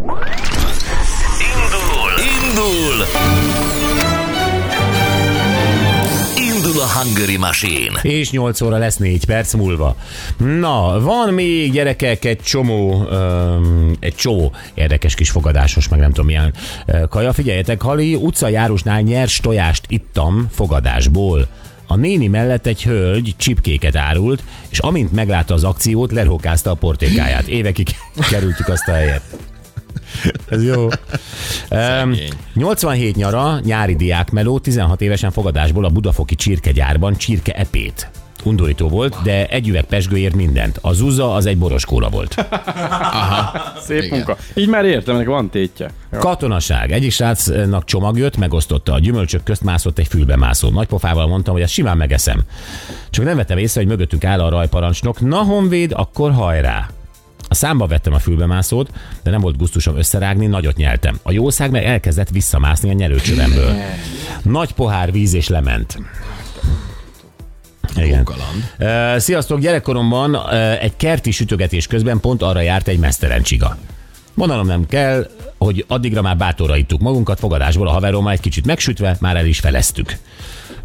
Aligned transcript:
Indul! 0.00 0.20
Indul! 2.40 3.04
Indul 6.36 6.80
a 6.80 6.86
Hungary 6.86 7.36
Machine. 7.36 8.00
És 8.02 8.30
8 8.30 8.60
óra 8.60 8.76
lesz 8.76 8.96
4 8.96 9.24
perc 9.24 9.54
múlva. 9.54 9.96
Na, 10.36 11.00
van 11.00 11.34
még 11.34 11.72
gyerekek 11.72 12.24
egy 12.24 12.40
csomó, 12.40 12.92
um, 12.92 13.92
egy 14.00 14.14
csomó 14.14 14.52
érdekes 14.74 15.14
kis 15.14 15.30
fogadásos, 15.30 15.88
meg 15.88 16.00
nem 16.00 16.10
tudom 16.10 16.26
milyen 16.26 16.54
kaja. 17.08 17.32
Figyeljetek, 17.32 17.82
Hali, 17.82 18.14
utcajárosnál 18.14 19.00
nyers 19.00 19.36
tojást 19.36 19.84
ittam 19.88 20.48
fogadásból. 20.50 21.46
A 21.86 21.96
néni 21.96 22.26
mellett 22.26 22.66
egy 22.66 22.82
hölgy 22.82 23.34
csipkéket 23.36 23.96
árult, 23.96 24.42
és 24.68 24.78
amint 24.78 25.12
meglátta 25.12 25.54
az 25.54 25.64
akciót, 25.64 26.12
lerhókázta 26.12 26.70
a 26.70 26.74
portékáját. 26.74 27.46
Évekig 27.46 27.88
kerültük 28.30 28.68
azt 28.68 28.88
a 28.88 28.92
helyet. 28.92 29.22
Ez 30.48 30.64
jó. 30.64 30.88
Um, 31.70 32.14
87 32.54 33.16
nyara, 33.16 33.60
nyári 33.64 33.96
diákmeló, 33.96 34.58
16 34.58 35.00
évesen 35.00 35.30
fogadásból 35.30 35.84
a 35.84 35.88
budafoki 35.88 36.34
csirkegyárban 36.34 37.16
csirke 37.16 37.52
epét. 37.52 38.10
Undorító 38.44 38.88
volt, 38.88 39.16
de 39.22 39.46
egy 39.46 39.68
üveg 39.68 39.84
pesgőért 39.84 40.34
mindent. 40.34 40.78
A 40.80 40.92
zuza 40.92 41.34
az 41.34 41.46
egy 41.46 41.58
boros 41.58 41.84
kóla 41.84 42.08
volt. 42.08 42.34
Szép 43.86 44.02
Igen. 44.02 44.16
munka. 44.16 44.36
Így 44.54 44.68
már 44.68 44.84
értem, 44.84 45.14
ennek 45.14 45.26
van 45.26 45.50
tétje. 45.50 45.90
Jó. 46.12 46.18
Katonaság. 46.18 46.92
Egyik 46.92 47.10
srácnak 47.10 47.84
csomag 47.84 48.18
jött, 48.18 48.36
megosztotta. 48.36 48.92
A 48.92 48.98
gyümölcsök 48.98 49.42
közt 49.42 49.62
mászott 49.62 49.98
egy 49.98 50.06
fülbemászó. 50.06 50.68
Nagy 50.68 50.86
pofával 50.86 51.26
mondtam, 51.26 51.54
hogy 51.54 51.62
ezt 51.62 51.72
simán 51.72 51.96
megeszem. 51.96 52.40
Csak 53.10 53.24
nem 53.24 53.36
vettem 53.36 53.58
észre, 53.58 53.80
hogy 53.80 53.90
mögöttünk 53.90 54.24
áll 54.24 54.40
a 54.40 54.48
rajparancsnok. 54.48 55.20
Na 55.20 55.38
honvéd, 55.38 55.92
akkor 55.94 56.32
hajrá! 56.32 56.88
A 57.52 57.54
számba 57.54 57.86
vettem 57.86 58.12
a 58.12 58.18
fülbemászót, 58.18 58.90
de 59.22 59.30
nem 59.30 59.40
volt 59.40 59.56
gusztusom 59.56 59.96
összerágni, 59.96 60.46
nagyot 60.46 60.76
nyeltem. 60.76 61.18
A 61.22 61.32
jószág 61.32 61.70
meg 61.70 61.84
elkezdett 61.84 62.28
visszamászni 62.28 62.90
a 62.90 62.92
nyelőcsövemből. 62.92 63.74
Nagy 64.42 64.72
pohár 64.72 65.12
víz 65.12 65.32
és 65.34 65.48
lement. 65.48 65.98
Igen. 67.96 68.28
Sziasztok, 69.18 69.60
gyerekkoromban 69.60 70.50
egy 70.80 70.96
kerti 70.96 71.30
sütögetés 71.30 71.86
közben 71.86 72.20
pont 72.20 72.42
arra 72.42 72.60
járt 72.60 72.88
egy 72.88 72.98
mesztelen 72.98 73.42
csiga. 73.42 73.76
Mondanom 74.34 74.66
nem 74.66 74.86
kell, 74.86 75.30
hogy 75.58 75.84
addigra 75.88 76.22
már 76.22 76.36
bátorra 76.36 76.76
ittuk 76.76 77.00
magunkat, 77.00 77.38
fogadásból 77.38 77.88
a 77.88 77.92
haverommal 77.92 78.32
egy 78.32 78.40
kicsit 78.40 78.66
megsütve, 78.66 79.16
már 79.20 79.36
el 79.36 79.46
is 79.46 79.60
feleztük. 79.60 80.18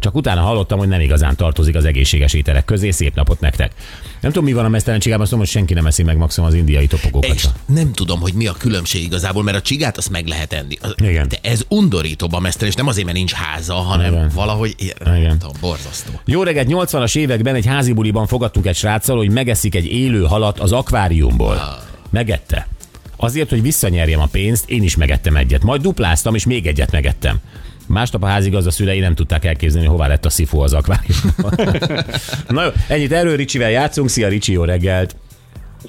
Csak 0.06 0.14
utána 0.14 0.40
hallottam, 0.40 0.78
hogy 0.78 0.88
nem 0.88 1.00
igazán 1.00 1.36
tartozik 1.36 1.74
az 1.74 1.84
egészséges 1.84 2.32
ételek 2.32 2.64
közé. 2.64 2.90
Szép 2.90 3.14
napot 3.14 3.40
nektek. 3.40 3.72
Nem 4.20 4.30
tudom, 4.30 4.44
mi 4.44 4.52
van 4.52 4.64
a 4.64 4.68
mesztelen 4.68 5.00
csigában, 5.00 5.22
azt 5.22 5.30
mondom, 5.30 5.48
hogy 5.48 5.58
senki 5.58 5.74
nem 5.74 5.86
eszi 5.86 6.02
meg 6.02 6.16
maximum 6.16 6.48
az 6.48 6.54
indiai 6.54 6.86
topogokat. 6.86 7.34
És 7.34 7.46
nem 7.66 7.92
tudom, 7.92 8.20
hogy 8.20 8.32
mi 8.32 8.46
a 8.46 8.52
különbség 8.52 9.02
igazából, 9.02 9.42
mert 9.42 9.56
a 9.56 9.60
csigát 9.60 9.96
azt 9.96 10.10
meg 10.10 10.26
lehet 10.26 10.52
enni. 10.52 10.76
Igen. 10.96 11.28
De 11.28 11.38
ez 11.42 11.64
undorítóbb 11.68 12.32
a 12.32 12.40
mesztel, 12.40 12.68
és 12.68 12.74
nem 12.74 12.86
azért, 12.86 13.04
mert 13.04 13.16
nincs 13.16 13.32
háza, 13.32 13.74
hanem 13.74 14.12
Igen. 14.12 14.30
valahogy, 14.34 14.74
Igen. 14.78 15.20
nem 15.20 15.38
tudom, 15.38 15.56
borzasztó. 15.60 16.10
Jó 16.24 16.42
reggelt, 16.42 16.68
80-as 16.70 17.16
években 17.16 17.54
egy 17.54 17.66
házi 17.66 17.92
buliban 17.92 18.26
fogadtunk 18.26 18.66
egy 18.66 18.76
sráccal, 18.76 19.16
hogy 19.16 19.30
megeszik 19.30 19.74
egy 19.74 19.86
élő 19.86 20.24
halat 20.24 20.58
az 20.58 20.72
akváriumból. 20.72 21.82
Megette. 22.10 22.68
Azért, 23.16 23.50
hogy 23.50 23.62
visszanyerjem 23.62 24.20
a 24.20 24.26
pénzt, 24.26 24.70
én 24.70 24.82
is 24.82 24.96
megettem 24.96 25.36
egyet. 25.36 25.62
Majd 25.62 25.80
dupláztam, 25.80 26.34
és 26.34 26.46
még 26.46 26.66
egyet 26.66 26.92
megettem. 26.92 27.40
Másnap 27.86 28.22
a 28.22 28.26
házigazda 28.26 28.70
szülei 28.70 28.98
nem 28.98 29.14
tudták 29.14 29.44
elképzelni, 29.44 29.86
hová 29.86 30.06
lett 30.06 30.24
a 30.24 30.30
szifó 30.30 30.60
az 30.60 30.72
akváriumban. 30.72 31.52
Na 32.48 32.62
jó, 32.64 32.70
ennyit 32.88 33.12
erről 33.12 33.36
Ricsivel 33.36 33.70
játszunk. 33.70 34.08
Szia 34.08 34.28
Ricsi, 34.28 34.52
jó 34.52 34.64
reggelt! 34.64 35.16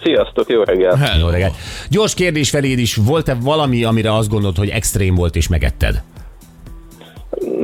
Sziasztok, 0.04 0.50
jó 0.50 0.64
reggelt! 0.64 1.20
Jó 1.20 1.28
reggelt! 1.30 1.54
Gyors 1.90 2.14
kérdés 2.14 2.50
feléd 2.50 2.80
is, 2.80 2.96
volt-e 2.96 3.34
valami, 3.34 3.84
amire 3.84 4.14
azt 4.14 4.30
gondolod, 4.30 4.58
hogy 4.58 4.70
extrém 4.70 5.16
volt 5.16 5.36
és 5.36 5.48
megetted? 5.48 6.02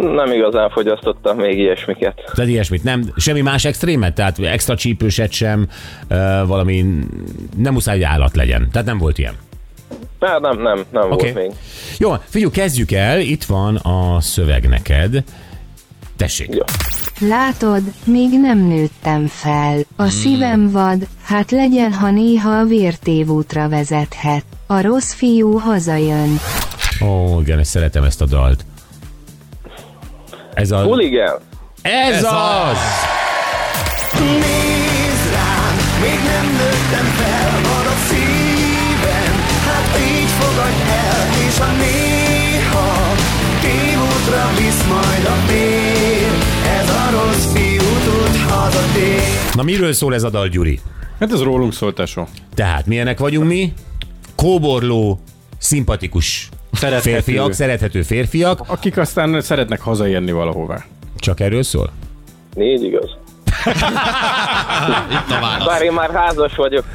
Nem 0.01 0.31
igazán 0.31 0.69
fogyasztottam 0.69 1.37
még 1.37 1.57
ilyesmiket. 1.57 2.31
Tehát 2.33 2.51
ilyesmit 2.51 2.83
nem, 2.83 3.13
semmi 3.15 3.41
más 3.41 3.65
extrémet? 3.65 4.13
Tehát 4.13 4.39
extra 4.39 4.75
csípőset 4.75 5.31
sem, 5.31 5.67
valami, 6.45 6.85
nem 7.57 7.73
muszáj, 7.73 7.95
hogy 7.95 8.03
állat 8.03 8.35
legyen. 8.35 8.67
Tehát 8.71 8.87
nem 8.87 8.97
volt 8.97 9.17
ilyen. 9.17 9.33
Hát 10.23 10.39
nem, 10.39 10.61
nem, 10.61 10.85
nem 10.91 11.11
Oké. 11.11 11.31
volt 11.31 11.47
még. 11.47 11.51
Jó, 11.97 12.13
figyelj, 12.29 12.51
kezdjük 12.51 12.91
el. 12.91 13.19
Itt 13.19 13.43
van 13.43 13.75
a 13.75 14.21
szöveg 14.21 14.69
neked. 14.69 15.23
Tessék. 16.17 16.49
Jó. 16.55 16.63
Látod, 17.27 17.81
még 18.03 18.39
nem 18.39 18.57
nőttem 18.57 19.27
fel. 19.27 19.77
A 19.95 20.07
szívem 20.09 20.71
vad, 20.71 21.07
hát 21.23 21.51
legyen, 21.51 21.93
ha 21.93 22.11
néha 22.11 22.49
a 22.59 22.63
vértévútra 22.63 23.69
vezethet. 23.69 24.43
A 24.67 24.81
rossz 24.81 25.13
fiú 25.13 25.57
hazajön. 25.57 26.39
Ó, 27.05 27.39
igen, 27.41 27.59
és 27.59 27.67
szeretem 27.67 28.03
ezt 28.03 28.21
a 28.21 28.25
dalt. 28.25 28.65
Ez 30.53 30.71
a... 30.71 30.83
Huligán! 30.83 31.35
Ez, 31.81 32.13
Ez 32.15 32.23
az! 32.23 32.77
Nézd 34.19 35.31
rám, 35.33 35.75
még 36.01 36.19
nem 36.25 36.45
nőttem 36.51 37.05
fel, 37.05 37.42
fogadj 40.43 40.81
el, 41.07 41.47
és 41.47 41.57
ha 41.57 41.71
néha 41.71 42.91
tévútra 43.61 44.43
visz 44.57 44.87
majd 44.87 45.25
a 45.25 45.37
vér, 45.47 46.31
ez 46.79 46.89
a 46.89 47.09
rossz 47.11 47.51
fiú 47.53 47.89
tud 48.05 48.35
hazatér. 48.49 49.21
Na 49.55 49.63
miről 49.63 49.93
szól 49.93 50.13
ez 50.13 50.23
a 50.23 50.29
dal, 50.29 50.47
Gyuri? 50.47 50.79
Hát 51.19 51.31
ez 51.31 51.41
rólunk 51.41 51.73
szólt, 51.73 51.95
tesó. 51.95 52.27
Tehát 52.55 52.85
milyenek 52.85 53.19
vagyunk 53.19 53.47
mi? 53.47 53.73
Kóborló, 54.35 55.19
szimpatikus 55.57 56.49
Szerethető. 56.71 57.09
férfiak, 57.11 57.53
szerethető 57.53 58.01
férfiak. 58.01 58.59
Akik 58.67 58.97
aztán 58.97 59.41
szeretnek 59.41 59.81
hazaérni 59.81 60.31
valahová. 60.31 60.83
Csak 61.17 61.39
erről 61.39 61.63
szól? 61.63 61.91
Négy 62.53 62.83
igaz. 62.83 63.09
Itt 65.17 65.31
a 65.31 65.39
válasz. 65.41 65.65
Bár 65.65 65.81
én 65.81 65.91
már 65.91 66.11
házas 66.13 66.55
vagyok. 66.55 66.85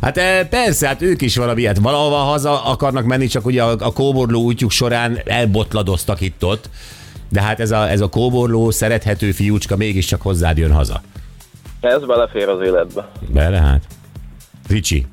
Hát 0.00 0.16
eh, 0.16 0.46
persze, 0.48 0.86
hát 0.86 1.02
ők 1.02 1.22
is 1.22 1.36
valami, 1.36 1.64
hát 1.64 1.78
valahova 1.78 2.16
haza 2.16 2.64
akarnak 2.64 3.04
menni, 3.04 3.26
csak 3.26 3.46
ugye 3.46 3.62
a, 3.62 3.76
a 3.78 3.92
kóborló 3.92 4.42
útjuk 4.42 4.70
során 4.70 5.18
elbotladoztak 5.24 6.20
itt-ott. 6.20 6.68
De 7.28 7.42
hát 7.42 7.60
ez 7.60 7.70
a, 7.70 7.90
ez 7.90 8.00
a 8.00 8.08
kóborló, 8.08 8.70
szerethető 8.70 9.32
fiúcska 9.32 9.76
mégiscsak 9.76 10.22
hozzád 10.22 10.58
jön 10.58 10.72
haza. 10.72 11.00
Ez 11.80 12.04
belefér 12.06 12.48
az 12.48 12.66
életbe. 12.66 13.08
Bele 13.28 13.58
hát. 13.60 13.84
Ricsi, 14.68 15.06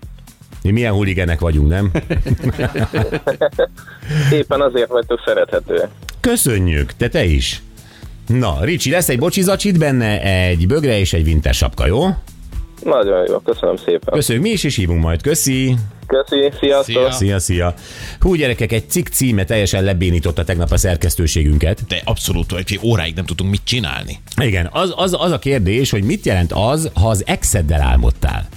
mi 0.63 0.71
milyen 0.71 0.93
huligenek 0.93 1.39
vagyunk, 1.39 1.69
nem? 1.69 1.91
Éppen 4.31 4.61
azért 4.61 4.89
vagytok 4.89 5.21
szerethetőek. 5.25 5.89
Köszönjük, 6.19 6.91
te 6.91 7.07
te 7.07 7.23
is. 7.25 7.61
Na, 8.27 8.63
Ricsi, 8.63 8.89
lesz 8.89 9.09
egy 9.09 9.19
bocsizacsit 9.19 9.77
benne, 9.77 10.21
egy 10.21 10.67
bögre 10.67 10.99
és 10.99 11.13
egy 11.13 11.27
winter 11.27 11.53
sapka, 11.53 11.85
jó? 11.85 12.05
Nagyon 12.83 13.25
jó, 13.27 13.39
köszönöm 13.39 13.75
szépen. 13.75 14.13
Köszönjük, 14.13 14.43
mi 14.43 14.49
is, 14.49 14.63
és 14.63 14.75
hívunk 14.75 15.01
majd. 15.01 15.21
Köszi. 15.21 15.75
Köszi, 16.07 16.51
sziasztok! 16.59 16.95
Szia. 16.95 17.11
Szia, 17.11 17.39
szia. 17.39 17.73
Hú, 18.19 18.33
gyerekek, 18.33 18.71
egy 18.71 18.89
cikk 18.89 19.07
címe 19.07 19.43
teljesen 19.45 19.83
lebénította 19.83 20.43
tegnap 20.43 20.71
a 20.71 20.77
szerkesztőségünket. 20.77 21.79
De 21.87 22.01
abszolút, 22.05 22.51
hogy 22.51 22.79
óráig 22.83 23.15
nem 23.15 23.25
tudtunk 23.25 23.49
mit 23.49 23.61
csinálni. 23.63 24.19
Igen, 24.41 24.69
az, 24.71 24.93
az, 24.95 25.15
az 25.19 25.31
a 25.31 25.39
kérdés, 25.39 25.89
hogy 25.89 26.03
mit 26.03 26.25
jelent 26.25 26.51
az, 26.53 26.91
ha 26.93 27.09
az 27.09 27.23
exeddel 27.25 27.81
álmodtál. 27.81 28.47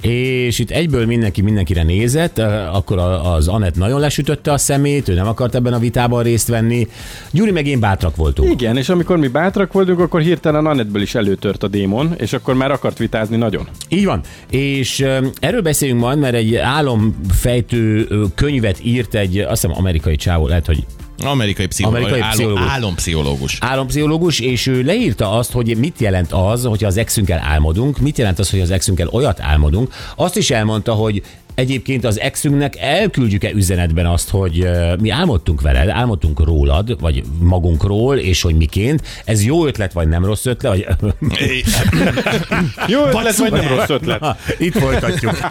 És 0.00 0.58
itt 0.58 0.70
egyből 0.70 1.06
mindenki 1.06 1.42
mindenkire 1.42 1.82
nézett, 1.82 2.38
eh, 2.38 2.76
akkor 2.76 2.98
az 3.24 3.48
Anett 3.48 3.76
nagyon 3.76 4.00
lesütötte 4.00 4.52
a 4.52 4.58
szemét, 4.58 5.08
ő 5.08 5.14
nem 5.14 5.26
akart 5.26 5.54
ebben 5.54 5.72
a 5.72 5.78
vitában 5.78 6.22
részt 6.22 6.48
venni. 6.48 6.88
Gyuri 7.30 7.50
meg 7.50 7.66
én 7.66 7.80
bátrak 7.80 8.16
voltunk. 8.16 8.50
Igen, 8.50 8.76
és 8.76 8.88
amikor 8.88 9.16
mi 9.16 9.28
bátrak 9.28 9.72
voltunk, 9.72 9.98
akkor 9.98 10.20
hirtelen 10.20 10.66
Anettből 10.66 11.02
is 11.02 11.14
előtört 11.14 11.62
a 11.62 11.68
démon, 11.68 12.14
és 12.18 12.32
akkor 12.32 12.54
már 12.54 12.70
akart 12.70 12.98
vitázni 12.98 13.36
nagyon. 13.36 13.68
Így 13.88 14.04
van. 14.04 14.20
És 14.50 15.00
ö, 15.00 15.26
erről 15.40 15.62
beszélünk 15.62 16.00
majd, 16.00 16.18
mert 16.18 16.34
egy 16.34 16.56
álomfejtő 16.56 18.06
könyvet 18.34 18.84
írt 18.84 19.14
egy, 19.14 19.38
azt 19.38 19.62
hiszem 19.62 19.76
amerikai 19.78 20.16
csávó, 20.16 20.46
lehet, 20.46 20.66
hogy 20.66 20.84
Amerikai 21.24 21.66
pszichológus. 21.66 22.02
Amerikai 22.10 22.20
Álom, 22.20 22.34
pszichológus. 22.34 22.72
álompszichológus. 22.72 23.58
álompszichológus, 23.60 24.40
és 24.40 24.66
ő 24.66 24.82
leírta 24.82 25.30
azt, 25.32 25.52
hogy 25.52 25.76
mit 25.76 26.00
jelent 26.00 26.32
az, 26.32 26.64
hogyha 26.64 26.86
az 26.86 26.96
exünkkel 26.96 27.38
álmodunk, 27.38 27.98
mit 27.98 28.18
jelent 28.18 28.38
az, 28.38 28.50
hogy 28.50 28.60
az 28.60 28.70
exünkkel 28.70 29.08
olyat 29.08 29.40
álmodunk. 29.40 29.92
Azt 30.16 30.36
is 30.36 30.50
elmondta, 30.50 30.92
hogy 30.92 31.22
egyébként 31.54 32.04
az 32.04 32.20
exünknek 32.20 32.76
elküldjük-e 32.76 33.50
üzenetben 33.50 34.06
azt, 34.06 34.30
hogy 34.30 34.68
mi 35.00 35.10
álmodtunk 35.10 35.60
veled, 35.60 35.88
álmodtunk 35.88 36.44
rólad, 36.44 37.00
vagy 37.00 37.22
magunkról, 37.38 38.16
és 38.16 38.42
hogy 38.42 38.54
miként. 38.54 39.02
Ez 39.24 39.44
jó 39.44 39.66
ötlet, 39.66 39.92
vagy 39.92 40.08
nem 40.08 40.24
rossz 40.24 40.46
ötlet? 40.46 40.96
Vagy... 41.00 41.64
Jó 42.86 43.04
ötlet, 43.06 43.36
vagy 43.36 43.52
nem 43.52 43.68
rossz 43.68 43.88
ötlet. 43.88 44.24
Itt 44.58 44.78
folytatjuk. 44.78 45.38